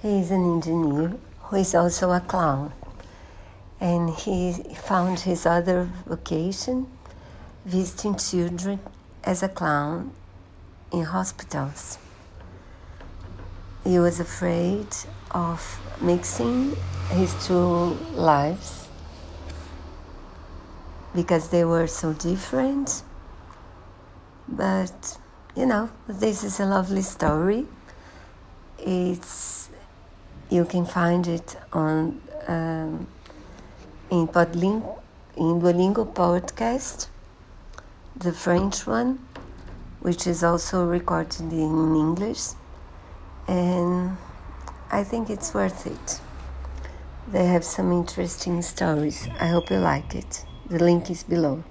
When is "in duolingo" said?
35.36-36.12